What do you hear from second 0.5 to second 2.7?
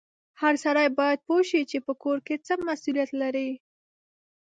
سړی باید پوه سي چې په کور کې څه